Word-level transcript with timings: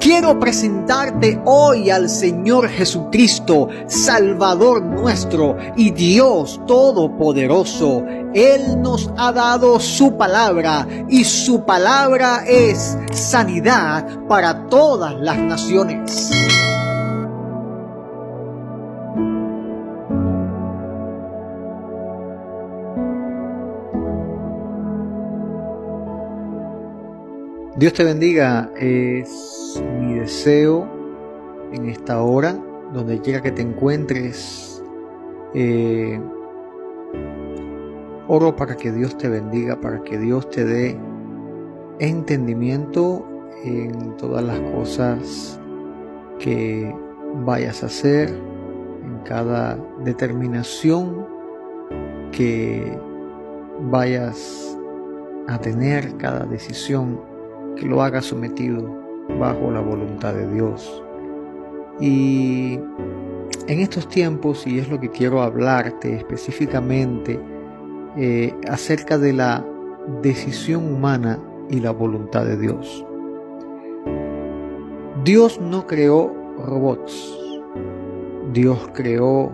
Quiero 0.00 0.38
presentarte 0.38 1.40
hoy 1.44 1.90
al 1.90 2.08
Señor 2.08 2.68
Jesucristo, 2.68 3.68
Salvador 3.88 4.80
nuestro 4.82 5.56
y 5.76 5.90
Dios 5.90 6.60
Todopoderoso. 6.66 8.04
Él 8.32 8.80
nos 8.80 9.10
ha 9.16 9.32
dado 9.32 9.80
su 9.80 10.16
palabra 10.16 10.86
y 11.08 11.24
su 11.24 11.64
palabra 11.64 12.44
es 12.46 12.96
sanidad 13.12 14.06
para 14.28 14.68
todas 14.68 15.14
las 15.20 15.38
naciones. 15.38 16.77
Dios 27.78 27.92
te 27.92 28.02
bendiga, 28.02 28.72
es 28.76 29.80
mi 30.00 30.14
deseo 30.14 30.84
en 31.72 31.88
esta 31.88 32.20
hora, 32.20 32.60
donde 32.92 33.20
quiera 33.20 33.40
que 33.40 33.52
te 33.52 33.62
encuentres. 33.62 34.82
Eh, 35.54 36.20
oro 38.26 38.56
para 38.56 38.76
que 38.76 38.90
Dios 38.90 39.16
te 39.16 39.28
bendiga, 39.28 39.80
para 39.80 40.02
que 40.02 40.18
Dios 40.18 40.50
te 40.50 40.64
dé 40.64 40.98
entendimiento 42.00 43.24
en 43.62 44.16
todas 44.16 44.42
las 44.42 44.58
cosas 44.72 45.60
que 46.40 46.92
vayas 47.44 47.84
a 47.84 47.86
hacer, 47.86 48.28
en 49.04 49.20
cada 49.24 49.78
determinación 50.02 51.28
que 52.32 52.98
vayas 53.82 54.76
a 55.46 55.60
tener, 55.60 56.16
cada 56.16 56.44
decisión 56.44 57.27
que 57.78 57.86
lo 57.86 58.02
haga 58.02 58.20
sometido 58.20 58.82
bajo 59.38 59.70
la 59.70 59.80
voluntad 59.80 60.34
de 60.34 60.52
Dios. 60.52 61.02
Y 62.00 62.78
en 63.66 63.80
estos 63.80 64.08
tiempos, 64.08 64.66
y 64.66 64.78
es 64.78 64.88
lo 64.88 65.00
que 65.00 65.10
quiero 65.10 65.42
hablarte 65.42 66.14
específicamente, 66.14 67.40
eh, 68.16 68.54
acerca 68.68 69.18
de 69.18 69.32
la 69.32 69.64
decisión 70.22 70.92
humana 70.92 71.38
y 71.68 71.80
la 71.80 71.90
voluntad 71.90 72.44
de 72.44 72.58
Dios. 72.58 73.04
Dios 75.24 75.60
no 75.60 75.86
creó 75.86 76.32
robots. 76.64 77.36
Dios 78.52 78.90
creó 78.94 79.52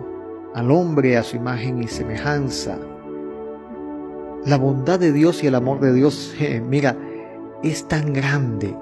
al 0.53 0.71
hombre 0.71 1.17
a 1.17 1.23
su 1.23 1.35
imagen 1.35 1.83
y 1.83 1.87
semejanza. 1.87 2.79
La 4.45 4.57
bondad 4.57 4.99
de 4.99 5.11
Dios 5.11 5.43
y 5.43 5.47
el 5.47 5.55
amor 5.55 5.79
de 5.79 5.93
Dios, 5.93 6.33
mira, 6.69 6.95
es 7.63 7.87
tan 7.87 8.13
grande 8.13 8.75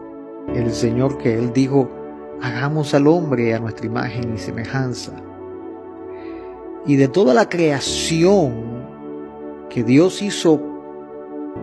el 0.53 0.71
Señor 0.71 1.17
que 1.17 1.37
Él 1.37 1.53
dijo, 1.53 1.89
hagamos 2.41 2.93
al 2.93 3.07
hombre 3.07 3.53
a 3.53 3.59
nuestra 3.59 3.85
imagen 3.85 4.33
y 4.33 4.37
semejanza. 4.37 5.13
Y 6.85 6.97
de 6.97 7.07
toda 7.07 7.33
la 7.33 7.47
creación 7.47 8.73
que 9.69 9.83
Dios 9.83 10.21
hizo 10.21 10.61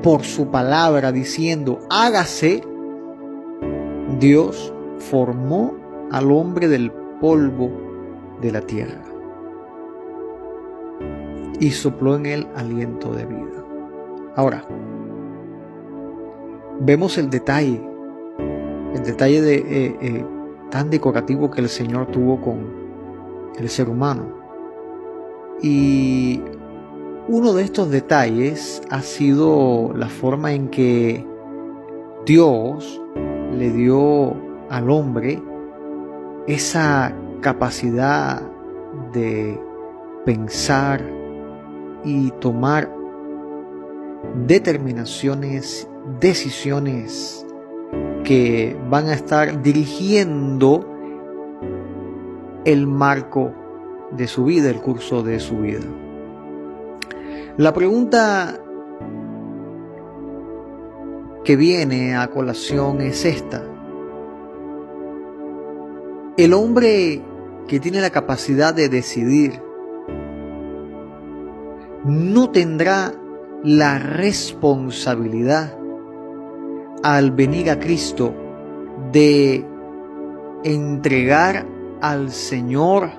por 0.02 0.22
su 0.24 0.48
palabra 0.50 1.12
diciendo, 1.12 1.80
hágase, 1.90 2.62
Dios 4.18 4.72
formó 4.98 5.76
al 6.10 6.32
hombre 6.32 6.68
del 6.68 6.90
polvo 7.20 7.70
de 8.40 8.52
la 8.52 8.62
tierra 8.62 9.04
y 11.60 11.70
sopló 11.70 12.16
en 12.16 12.26
él 12.26 12.48
aliento 12.56 13.12
de 13.12 13.26
vida. 13.26 13.64
Ahora, 14.34 14.64
vemos 16.80 17.18
el 17.18 17.30
detalle, 17.30 17.80
el 18.94 19.02
detalle 19.04 19.42
de, 19.42 19.54
eh, 19.56 19.96
eh, 20.00 20.24
tan 20.70 20.90
decorativo 20.90 21.50
que 21.50 21.60
el 21.60 21.68
Señor 21.68 22.06
tuvo 22.06 22.40
con 22.40 22.58
el 23.58 23.68
ser 23.68 23.88
humano. 23.88 24.40
Y 25.62 26.40
uno 27.28 27.52
de 27.52 27.62
estos 27.62 27.90
detalles 27.90 28.82
ha 28.90 29.02
sido 29.02 29.92
la 29.94 30.08
forma 30.08 30.52
en 30.52 30.68
que 30.68 31.24
Dios 32.24 33.00
le 33.56 33.70
dio 33.70 34.34
al 34.70 34.90
hombre 34.90 35.42
esa 36.46 37.14
capacidad 37.40 38.42
de 39.12 39.60
pensar 40.24 41.02
y 42.04 42.30
tomar 42.40 42.90
determinaciones 44.46 45.89
decisiones 46.20 47.46
que 48.24 48.76
van 48.88 49.08
a 49.08 49.14
estar 49.14 49.62
dirigiendo 49.62 50.86
el 52.64 52.86
marco 52.86 53.52
de 54.12 54.26
su 54.26 54.44
vida, 54.44 54.70
el 54.70 54.80
curso 54.80 55.22
de 55.22 55.40
su 55.40 55.58
vida. 55.58 55.86
La 57.56 57.72
pregunta 57.72 58.58
que 61.44 61.56
viene 61.56 62.16
a 62.16 62.28
colación 62.28 63.00
es 63.00 63.24
esta. 63.24 63.64
El 66.36 66.52
hombre 66.54 67.22
que 67.66 67.80
tiene 67.80 68.00
la 68.00 68.10
capacidad 68.10 68.74
de 68.74 68.88
decidir 68.88 69.60
no 72.04 72.50
tendrá 72.50 73.12
la 73.62 73.98
responsabilidad 73.98 75.79
al 77.02 77.30
venir 77.30 77.70
a 77.70 77.78
Cristo 77.78 78.34
de 79.12 79.64
entregar 80.64 81.66
al 82.00 82.30
Señor 82.30 83.10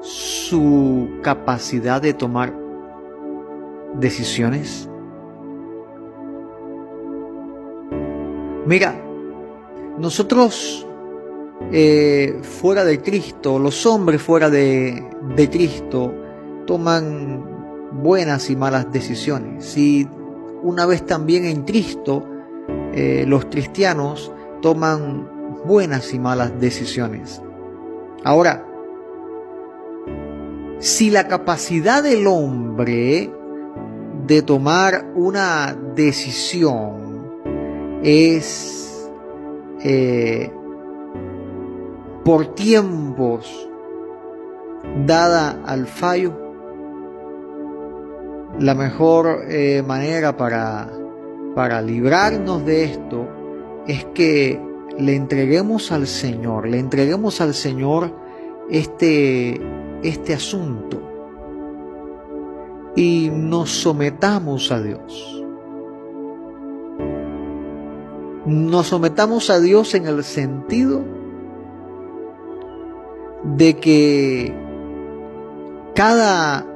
su 0.00 1.08
capacidad 1.22 2.00
de 2.00 2.14
tomar 2.14 2.54
decisiones? 3.94 4.88
Mira, 8.66 8.94
nosotros 9.98 10.86
eh, 11.72 12.38
fuera 12.42 12.84
de 12.84 13.00
Cristo, 13.00 13.58
los 13.58 13.86
hombres 13.86 14.22
fuera 14.22 14.50
de, 14.50 15.02
de 15.34 15.50
Cristo, 15.50 16.12
toman 16.66 17.44
buenas 17.92 18.50
y 18.50 18.56
malas 18.56 18.92
decisiones. 18.92 19.76
Y 19.76 20.06
una 20.62 20.86
vez 20.86 21.04
también 21.06 21.46
en 21.46 21.62
Cristo, 21.62 22.24
eh, 22.94 23.24
los 23.26 23.46
cristianos 23.46 24.32
toman 24.62 25.28
buenas 25.64 26.12
y 26.14 26.18
malas 26.18 26.58
decisiones. 26.60 27.42
Ahora, 28.24 28.64
si 30.78 31.10
la 31.10 31.28
capacidad 31.28 32.02
del 32.02 32.26
hombre 32.26 33.30
de 34.26 34.42
tomar 34.42 35.06
una 35.14 35.76
decisión 35.94 37.28
es 38.02 39.10
eh, 39.82 40.52
por 42.24 42.54
tiempos 42.54 43.68
dada 45.06 45.62
al 45.64 45.86
fallo, 45.86 46.32
la 48.58 48.74
mejor 48.74 49.44
eh, 49.48 49.82
manera 49.86 50.36
para 50.36 50.90
para 51.54 51.82
librarnos 51.82 52.64
de 52.64 52.84
esto 52.84 53.28
es 53.86 54.04
que 54.06 54.60
le 54.98 55.14
entreguemos 55.14 55.92
al 55.92 56.06
Señor, 56.06 56.68
le 56.68 56.78
entreguemos 56.78 57.40
al 57.40 57.54
Señor 57.54 58.12
este, 58.70 59.60
este 60.02 60.34
asunto 60.34 61.00
y 62.96 63.30
nos 63.32 63.70
sometamos 63.70 64.72
a 64.72 64.82
Dios. 64.82 65.44
Nos 68.44 68.88
sometamos 68.88 69.50
a 69.50 69.60
Dios 69.60 69.94
en 69.94 70.06
el 70.06 70.24
sentido 70.24 71.04
de 73.44 73.76
que 73.76 74.54
cada 75.94 76.66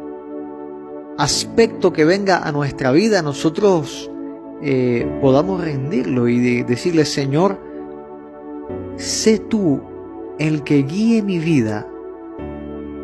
aspecto 1.18 1.92
que 1.92 2.04
venga 2.04 2.38
a 2.38 2.52
nuestra 2.52 2.92
vida 2.92 3.22
nosotros 3.22 4.11
eh, 4.62 5.10
podamos 5.20 5.60
rendirlo 5.60 6.28
y 6.28 6.62
decirle, 6.62 7.04
Señor, 7.04 7.58
sé 8.96 9.38
tú 9.38 9.80
el 10.38 10.62
que 10.62 10.82
guíe 10.82 11.22
mi 11.22 11.38
vida, 11.38 11.86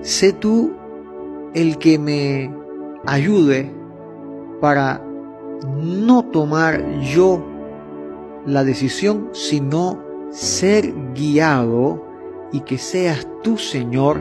sé 0.03 0.33
tú 0.33 0.73
el 1.55 1.79
que 1.79 1.99
me 1.99 2.55
ayude 3.07 3.73
para 4.61 5.05
no 5.77 6.25
tomar 6.27 7.01
yo 7.01 7.45
la 8.47 8.65
decisión, 8.65 9.29
sino 9.33 9.99
ser 10.31 10.95
guiado 11.15 12.05
y 12.53 12.61
que 12.61 12.79
seas 12.79 13.27
tú, 13.43 13.59
Señor, 13.59 14.21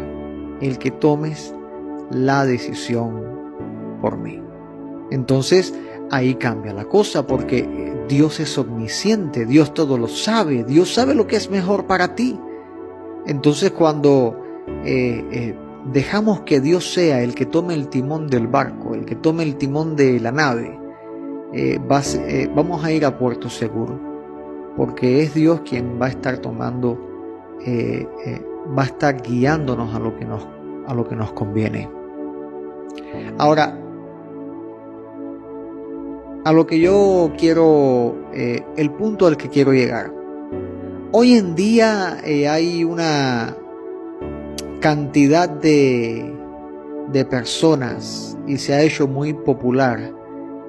el 0.62 0.78
que 0.80 0.92
tomes 0.92 1.54
la 2.10 2.46
decisión 2.46 3.22
por 4.02 4.18
mí. 4.18 4.42
Entonces, 5.12 5.74
ahí 6.12 6.36
cambia 6.36 6.74
la 6.74 6.86
cosa 6.86 7.26
porque 7.26 7.88
Dios 8.08 8.40
es 8.40 8.58
omnisciente, 8.58 9.46
Dios 9.46 9.74
todo 9.74 9.98
lo 9.98 10.08
sabe, 10.08 10.64
Dios 10.64 10.94
sabe 10.94 11.14
lo 11.14 11.28
que 11.28 11.36
es 11.36 11.50
mejor 11.50 11.86
para 11.86 12.16
ti. 12.16 12.40
Entonces 13.26 13.72
cuando 13.72 14.40
eh, 14.86 15.26
eh, 15.32 15.56
dejamos 15.92 16.42
que 16.42 16.62
Dios 16.62 16.94
sea 16.94 17.22
el 17.22 17.36
que 17.36 17.46
tome 17.46 17.74
el 17.74 17.90
timón 17.90 18.28
del 18.28 18.48
barco, 18.48 18.96
el 18.96 19.06
que 19.06 19.16
tome 19.16 19.44
el 19.44 19.58
timón 19.58 19.96
de 19.96 20.20
la 20.20 20.32
nave, 20.32 20.80
eh, 21.54 21.80
vamos 22.56 22.84
a 22.84 22.92
ir 22.92 23.06
a 23.06 23.18
puerto 23.18 23.50
seguro, 23.50 24.00
porque 24.76 25.24
es 25.24 25.34
Dios 25.34 25.62
quien 25.62 26.00
va 26.02 26.08
a 26.08 26.10
estar 26.10 26.38
tomando, 26.38 26.98
va 28.78 28.84
a 28.84 28.86
estar 28.86 29.22
guiándonos 29.22 29.94
a 29.94 30.00
lo 30.00 30.16
que 30.16 30.26
nos, 30.26 30.48
a 30.88 30.94
lo 30.94 31.08
que 31.08 31.16
nos 31.16 31.32
conviene. 31.34 31.90
Ahora, 33.38 33.78
a 36.48 36.54
lo 36.54 36.66
que 36.66 36.80
yo 36.80 37.34
quiero, 37.38 38.16
eh, 38.34 38.64
el 38.78 38.92
punto 38.92 39.28
al 39.28 39.36
que 39.36 39.50
quiero 39.50 39.74
llegar. 39.74 40.14
Hoy 41.12 41.34
en 41.34 41.56
día 41.56 42.20
eh, 42.24 42.48
hay 42.48 42.86
una 42.86 43.58
cantidad 44.80 45.50
de, 45.50 46.34
de 47.12 47.26
personas 47.26 48.38
y 48.48 48.60
se 48.60 48.74
ha 48.74 48.82
hecho 48.82 49.10
muy 49.10 49.34
popular 49.34 50.14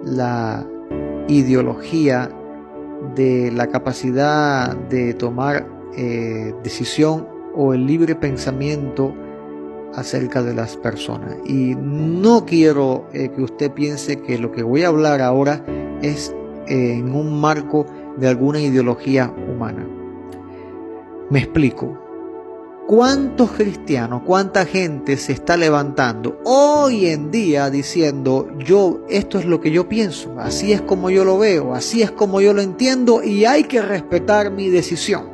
la 0.02 0.66
ideología 1.28 2.28
de 3.14 3.52
la 3.52 3.68
capacidad 3.68 4.76
de 4.76 5.14
tomar 5.14 5.64
eh, 5.96 6.54
decisión 6.64 7.28
o 7.54 7.72
el 7.72 7.86
libre 7.86 8.16
pensamiento 8.16 9.14
acerca 9.94 10.42
de 10.42 10.54
las 10.54 10.76
personas. 10.76 11.36
Y 11.44 11.74
no 11.76 12.44
quiero 12.44 13.06
eh, 13.12 13.30
que 13.34 13.42
usted 13.42 13.72
piense 13.72 14.20
que 14.20 14.38
lo 14.38 14.52
que 14.52 14.62
voy 14.62 14.82
a 14.82 14.88
hablar 14.88 15.20
ahora 15.20 15.64
es 16.02 16.34
eh, 16.66 16.94
en 16.94 17.14
un 17.14 17.40
marco 17.40 17.86
de 18.16 18.28
alguna 18.28 18.60
ideología 18.60 19.32
humana. 19.48 19.86
Me 21.30 21.40
explico. 21.40 21.98
¿Cuántos 22.86 23.50
cristianos, 23.50 24.22
cuánta 24.24 24.64
gente 24.64 25.18
se 25.18 25.34
está 25.34 25.58
levantando 25.58 26.40
hoy 26.44 27.08
en 27.08 27.30
día 27.30 27.68
diciendo, 27.68 28.48
yo, 28.56 29.00
esto 29.10 29.38
es 29.38 29.44
lo 29.44 29.60
que 29.60 29.70
yo 29.70 29.90
pienso, 29.90 30.34
así 30.38 30.72
es 30.72 30.80
como 30.80 31.10
yo 31.10 31.22
lo 31.22 31.36
veo, 31.36 31.74
así 31.74 32.00
es 32.00 32.10
como 32.10 32.40
yo 32.40 32.54
lo 32.54 32.62
entiendo 32.62 33.22
y 33.22 33.44
hay 33.44 33.64
que 33.64 33.82
respetar 33.82 34.50
mi 34.50 34.70
decisión? 34.70 35.28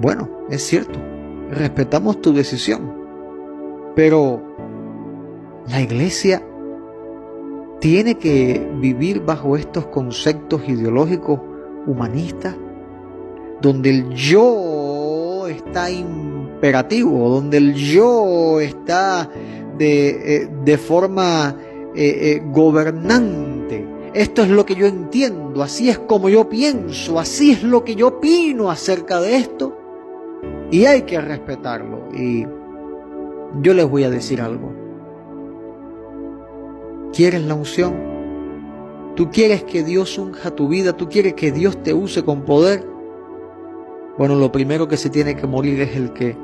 Bueno, 0.00 0.28
es 0.50 0.66
cierto, 0.66 0.98
respetamos 1.50 2.20
tu 2.20 2.32
decisión. 2.32 2.92
Pero 3.94 4.42
la 5.68 5.80
iglesia 5.80 6.42
tiene 7.80 8.16
que 8.16 8.66
vivir 8.80 9.20
bajo 9.20 9.56
estos 9.56 9.86
conceptos 9.86 10.68
ideológicos 10.68 11.40
humanistas, 11.86 12.56
donde 13.60 13.90
el 13.90 14.10
yo 14.10 15.46
está 15.48 15.90
imperativo, 15.90 17.28
donde 17.28 17.58
el 17.58 17.74
yo 17.74 18.60
está 18.60 19.28
de, 19.76 20.48
eh, 20.66 20.78
forma 20.78 21.56
eh, 21.94 22.18
eh, 22.22 22.42
gobernante. 22.50 23.86
Esto 24.14 24.42
es 24.42 24.48
lo 24.48 24.64
que 24.64 24.76
yo 24.76 24.86
entiendo, 24.86 25.62
así 25.62 25.90
es 25.90 25.98
como 25.98 26.28
yo 26.28 26.48
pienso, 26.48 27.18
así 27.18 27.50
es 27.50 27.62
lo 27.62 27.84
que 27.84 27.96
yo 27.96 28.08
opino 28.08 28.70
acerca 28.70 29.20
de 29.20 29.36
esto. 29.36 29.83
Y 30.74 30.86
hay 30.86 31.02
que 31.02 31.20
respetarlo. 31.20 32.08
Y 32.12 32.44
yo 33.62 33.74
les 33.74 33.88
voy 33.88 34.02
a 34.02 34.10
decir 34.10 34.40
algo. 34.40 34.72
¿Quieres 37.12 37.44
la 37.44 37.54
unción? 37.54 37.94
¿Tú 39.14 39.30
quieres 39.30 39.62
que 39.62 39.84
Dios 39.84 40.18
unja 40.18 40.50
tu 40.50 40.66
vida? 40.66 40.96
¿Tú 40.96 41.08
quieres 41.08 41.34
que 41.34 41.52
Dios 41.52 41.80
te 41.84 41.94
use 41.94 42.24
con 42.24 42.42
poder? 42.42 42.84
Bueno, 44.18 44.34
lo 44.34 44.50
primero 44.50 44.88
que 44.88 44.96
se 44.96 45.10
tiene 45.10 45.36
que 45.36 45.46
morir 45.46 45.80
es 45.80 45.94
el 45.94 46.12
que 46.12 46.36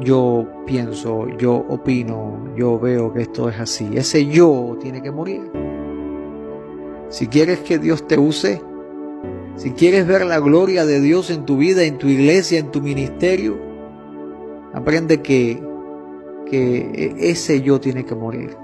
yo 0.00 0.48
pienso, 0.66 1.28
yo 1.38 1.64
opino, 1.68 2.52
yo 2.56 2.76
veo 2.76 3.12
que 3.12 3.22
esto 3.22 3.48
es 3.48 3.60
así. 3.60 3.88
Ese 3.94 4.26
yo 4.26 4.78
tiene 4.80 5.00
que 5.00 5.12
morir. 5.12 5.48
Si 7.08 7.28
quieres 7.28 7.60
que 7.60 7.78
Dios 7.78 8.04
te 8.08 8.18
use, 8.18 8.60
si 9.56 9.72
quieres 9.72 10.06
ver 10.06 10.24
la 10.24 10.40
gloria 10.40 10.86
de 10.86 11.00
Dios 11.00 11.30
en 11.30 11.44
tu 11.44 11.56
vida, 11.56 11.82
en 11.82 11.98
tu 11.98 12.08
iglesia, 12.08 12.58
en 12.58 12.70
tu 12.70 12.80
ministerio, 12.80 13.58
aprende 14.72 15.20
que, 15.20 15.68
ese 16.52 17.62
yo 17.62 17.78
tiene 17.80 18.04
que 18.04 18.14
morir. 18.14 18.56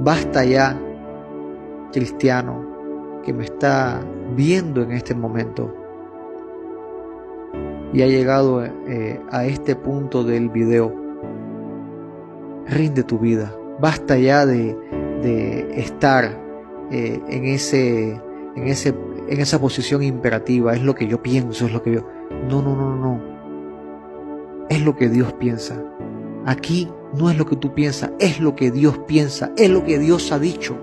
Basta 0.00 0.44
ya, 0.44 0.80
cristiano, 1.92 3.22
que 3.24 3.32
me 3.32 3.44
está 3.44 4.04
viendo 4.34 4.82
en 4.82 4.90
este 4.90 5.14
momento 5.14 5.72
y 7.92 8.02
ha 8.02 8.08
llegado 8.08 8.64
eh, 8.64 9.20
a 9.30 9.46
este 9.46 9.76
punto 9.76 10.24
del 10.24 10.48
video. 10.48 10.92
Rinde 12.66 13.04
tu 13.04 13.18
vida. 13.18 13.54
Basta 13.78 14.18
ya 14.18 14.44
de, 14.44 14.76
de 15.22 15.80
estar 15.80 16.24
eh, 16.90 17.20
en, 17.28 17.44
ese, 17.44 18.20
en 18.56 18.66
ese 18.66 18.94
en 19.28 19.40
esa 19.40 19.60
posición 19.60 20.02
imperativa, 20.02 20.74
es 20.74 20.82
lo 20.82 20.94
que 20.94 21.06
yo 21.06 21.22
pienso, 21.22 21.66
es 21.66 21.72
lo 21.72 21.82
que 21.82 21.94
yo... 21.94 22.06
No, 22.48 22.62
no, 22.62 22.76
no, 22.76 22.96
no. 22.96 23.20
Es 24.68 24.82
lo 24.82 24.96
que 24.96 25.08
Dios 25.08 25.32
piensa. 25.34 25.82
Aquí 26.46 26.90
no 27.16 27.30
es 27.30 27.38
lo 27.38 27.46
que 27.46 27.56
tú 27.56 27.74
piensas, 27.74 28.10
es 28.18 28.40
lo 28.40 28.54
que 28.54 28.70
Dios 28.70 28.98
piensa, 29.06 29.52
es 29.56 29.70
lo 29.70 29.84
que 29.84 29.98
Dios 29.98 30.30
ha 30.32 30.38
dicho. 30.38 30.76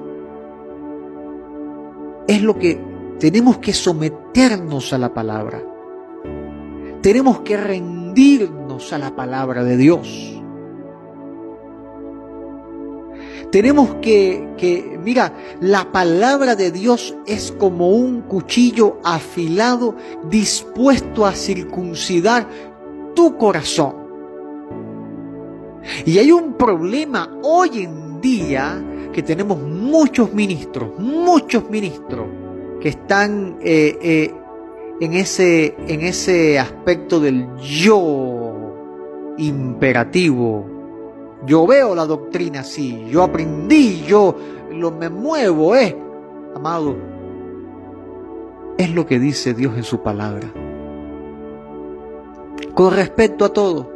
Es 2.27 2.41
lo 2.41 2.57
que 2.57 2.79
tenemos 3.19 3.59
que 3.59 3.73
someternos 3.73 4.93
a 4.93 4.97
la 4.97 5.13
palabra. 5.13 5.61
Tenemos 7.01 7.41
que 7.41 7.57
rendirnos 7.57 8.93
a 8.93 8.97
la 8.97 9.15
palabra 9.15 9.63
de 9.63 9.77
Dios. 9.77 10.40
Tenemos 13.51 13.95
que, 13.95 14.97
mira, 15.03 15.33
la 15.59 15.91
palabra 15.91 16.55
de 16.55 16.71
Dios 16.71 17.15
es 17.27 17.51
como 17.51 17.89
un 17.89 18.21
cuchillo 18.21 18.99
afilado 19.03 19.95
dispuesto 20.29 21.25
a 21.25 21.33
circuncidar 21.33 22.47
tu 23.13 23.37
corazón. 23.37 23.95
Y 26.05 26.17
hay 26.17 26.31
un 26.31 26.53
problema 26.53 27.39
hoy 27.43 27.83
en 27.83 28.21
día 28.21 28.81
que 29.11 29.21
tenemos 29.21 29.59
muchos 29.61 30.33
ministros, 30.33 30.97
muchos 30.97 31.69
ministros 31.69 32.27
que 32.79 32.87
están 32.87 33.57
eh, 33.61 33.97
eh, 34.01 34.33
en, 35.01 35.13
ese, 35.13 35.75
en 35.87 36.01
ese 36.01 36.57
aspecto 36.57 37.19
del 37.19 37.57
yo 37.57 39.35
imperativo 39.37 40.70
yo 41.45 41.65
veo 41.65 41.95
la 41.95 42.05
doctrina 42.05 42.61
así, 42.61 43.05
yo 43.09 43.23
aprendí, 43.23 44.03
yo 44.03 44.35
lo 44.71 44.91
me 44.91 45.09
muevo, 45.09 45.75
¿eh? 45.75 45.97
Amado, 46.55 46.95
es 48.77 48.93
lo 48.93 49.05
que 49.05 49.19
dice 49.19 49.53
Dios 49.53 49.75
en 49.75 49.83
su 49.83 50.01
palabra. 50.01 50.51
Con 52.73 52.93
respecto 52.93 53.45
a 53.45 53.49
todo, 53.49 53.91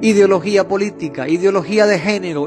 ideología 0.00 0.66
política, 0.68 1.28
ideología 1.28 1.86
de 1.86 1.98
género, 1.98 2.46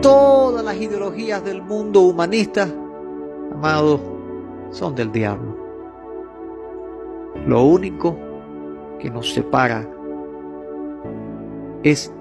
todas 0.00 0.64
las 0.64 0.76
ideologías 0.76 1.44
del 1.44 1.62
mundo 1.62 2.00
humanista, 2.00 2.68
amado, 3.52 4.00
son 4.70 4.94
del 4.94 5.12
diablo. 5.12 5.56
Lo 7.46 7.64
único 7.64 8.16
que 8.98 9.10
nos 9.10 9.32
separa 9.32 9.88
es 11.82 12.12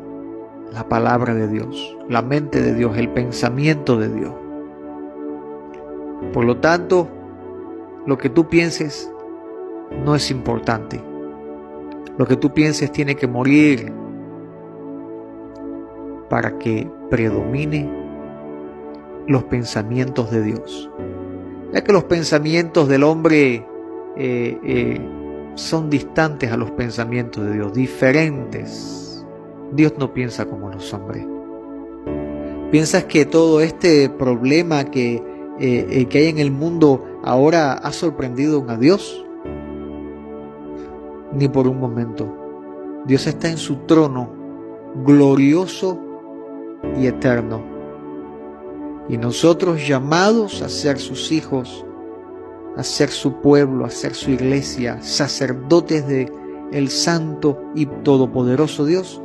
la 0.73 0.89
palabra 0.89 1.35
de 1.35 1.47
Dios, 1.47 1.95
la 2.09 2.21
mente 2.21 2.61
de 2.61 2.73
Dios, 2.73 2.97
el 2.97 3.09
pensamiento 3.09 3.97
de 3.97 4.09
Dios. 4.09 4.33
Por 6.33 6.45
lo 6.45 6.57
tanto, 6.57 7.07
lo 8.07 8.17
que 8.17 8.29
tú 8.29 8.49
pienses 8.49 9.11
no 10.03 10.15
es 10.15 10.31
importante. 10.31 11.01
Lo 12.17 12.25
que 12.25 12.35
tú 12.35 12.53
pienses 12.53 12.91
tiene 12.91 13.15
que 13.15 13.27
morir 13.27 13.91
para 16.29 16.57
que 16.57 16.89
predomine 17.09 17.89
los 19.27 19.43
pensamientos 19.43 20.31
de 20.31 20.41
Dios. 20.41 20.89
Ya 21.71 21.83
que 21.83 21.93
los 21.93 22.05
pensamientos 22.05 22.87
del 22.87 23.03
hombre 23.03 23.67
eh, 24.17 24.59
eh, 24.63 25.01
son 25.55 25.89
distantes 25.89 26.51
a 26.51 26.57
los 26.57 26.71
pensamientos 26.71 27.45
de 27.45 27.53
Dios, 27.53 27.73
diferentes 27.73 29.12
Dios 29.73 29.93
no 29.97 30.13
piensa 30.13 30.45
como 30.45 30.69
los 30.69 30.93
hombres. 30.93 31.25
¿Piensas 32.71 33.05
que 33.05 33.25
todo 33.25 33.61
este 33.61 34.09
problema 34.09 34.85
que, 34.85 35.15
eh, 35.59 35.87
eh, 35.89 36.05
que 36.09 36.17
hay 36.19 36.27
en 36.27 36.39
el 36.39 36.51
mundo 36.51 37.03
ahora 37.23 37.73
ha 37.73 37.91
sorprendido 37.91 38.65
a 38.67 38.77
Dios? 38.77 39.25
Ni 41.33 41.47
por 41.47 41.67
un 41.67 41.79
momento. 41.79 42.27
Dios 43.05 43.27
está 43.27 43.49
en 43.49 43.57
su 43.57 43.77
trono, 43.85 44.29
glorioso 45.05 45.99
y 46.99 47.07
eterno. 47.07 47.63
Y 49.09 49.17
nosotros 49.17 49.87
llamados 49.87 50.61
a 50.61 50.69
ser 50.69 50.97
sus 50.97 51.31
hijos, 51.31 51.85
a 52.77 52.83
ser 52.83 53.09
su 53.09 53.41
pueblo, 53.41 53.85
a 53.85 53.89
ser 53.89 54.13
su 54.13 54.31
iglesia, 54.31 55.01
sacerdotes 55.01 56.07
de 56.07 56.31
el 56.71 56.89
santo 56.89 57.59
y 57.75 57.85
todopoderoso 57.85 58.85
Dios, 58.85 59.21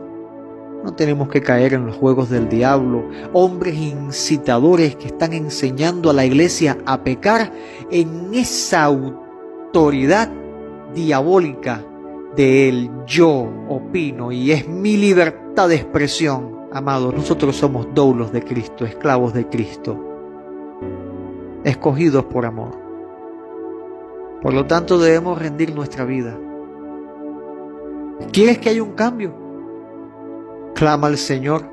no 0.89 0.95
tenemos 0.95 1.29
que 1.29 1.43
caer 1.43 1.75
en 1.75 1.85
los 1.85 1.97
juegos 1.97 2.31
del 2.31 2.49
diablo, 2.49 3.11
hombres 3.35 3.75
incitadores 3.75 4.97
que 4.97 5.09
están 5.09 5.35
enseñando 5.35 6.09
a 6.09 6.15
la 6.15 6.25
iglesia 6.25 6.79
a 6.87 7.05
pecar 7.05 7.53
en 7.91 8.33
esa 8.33 8.85
autoridad 8.85 10.31
diabólica 10.95 11.85
del 12.35 12.89
yo 13.07 13.51
opino 13.69 14.33
y 14.33 14.51
es 14.51 14.67
mi 14.67 14.97
libertad 14.97 15.69
de 15.69 15.75
expresión. 15.75 16.57
Amados, 16.73 17.13
nosotros 17.13 17.55
somos 17.55 17.87
doulos 17.93 18.33
de 18.33 18.43
Cristo, 18.43 18.87
esclavos 18.87 19.35
de 19.35 19.47
Cristo, 19.47 19.95
escogidos 21.65 22.25
por 22.25 22.47
amor. 22.47 22.73
Por 24.41 24.55
lo 24.55 24.65
tanto, 24.65 24.99
debemos 24.99 25.39
rendir 25.39 25.75
nuestra 25.75 26.07
vida. 26.07 26.35
¿Quieres 28.33 28.57
que 28.57 28.71
haya 28.71 28.83
un 28.83 28.93
cambio? 28.93 29.48
Clama 30.79 31.09
al 31.09 31.19
Señor. 31.19 31.65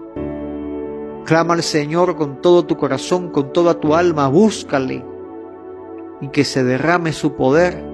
Clama 1.26 1.54
al 1.54 1.62
Señor 1.62 2.16
con 2.16 2.42
todo 2.42 2.66
tu 2.66 2.76
corazón, 2.76 3.30
con 3.30 3.54
toda 3.54 3.80
tu 3.80 3.94
alma, 3.94 4.28
búscale 4.30 5.06
y 6.22 6.30
que 6.30 6.44
se 6.44 6.64
derrame 6.64 7.14
su 7.14 7.36
poder 7.36 7.86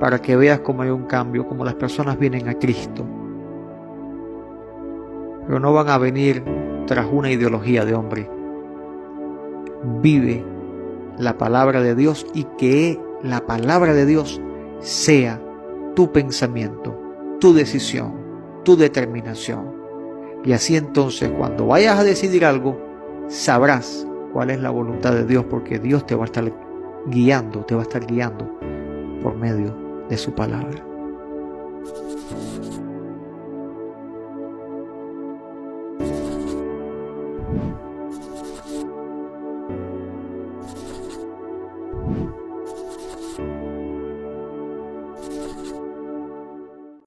para 0.00 0.20
que 0.20 0.34
veas 0.34 0.58
cómo 0.58 0.82
hay 0.82 0.90
un 0.90 1.04
cambio, 1.04 1.46
como 1.46 1.64
las 1.64 1.76
personas 1.76 2.18
vienen 2.18 2.48
a 2.48 2.54
Cristo. 2.54 3.06
Pero 5.46 5.60
no 5.60 5.72
van 5.72 5.90
a 5.90 5.98
venir 5.98 6.42
tras 6.88 7.06
una 7.08 7.30
ideología 7.30 7.84
de 7.84 7.94
hombre. 7.94 8.28
Vive 10.02 10.44
la 11.18 11.38
palabra 11.38 11.82
de 11.82 11.94
Dios 11.94 12.26
y 12.34 12.42
que 12.58 13.00
la 13.22 13.46
palabra 13.46 13.94
de 13.94 14.06
Dios 14.06 14.40
sea 14.80 15.40
tu 15.94 16.10
pensamiento, 16.10 17.00
tu 17.38 17.54
decisión, 17.54 18.12
tu 18.64 18.76
determinación. 18.76 19.77
Y 20.44 20.52
así 20.52 20.76
entonces 20.76 21.30
cuando 21.30 21.66
vayas 21.66 21.98
a 21.98 22.04
decidir 22.04 22.44
algo, 22.44 22.80
sabrás 23.28 24.06
cuál 24.32 24.50
es 24.50 24.60
la 24.60 24.70
voluntad 24.70 25.12
de 25.12 25.24
Dios, 25.24 25.44
porque 25.48 25.78
Dios 25.78 26.06
te 26.06 26.14
va 26.14 26.22
a 26.22 26.26
estar 26.26 26.52
guiando, 27.06 27.64
te 27.64 27.74
va 27.74 27.82
a 27.82 27.84
estar 27.84 28.06
guiando 28.06 28.58
por 29.22 29.36
medio 29.36 29.74
de 30.08 30.16
su 30.16 30.32
palabra. 30.32 30.87